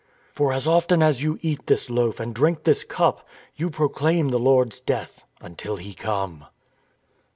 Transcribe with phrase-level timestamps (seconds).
[0.33, 4.39] "For as often as you eat this loaf and drink this cup, you proclaim the
[4.39, 6.45] Lord's death until He come."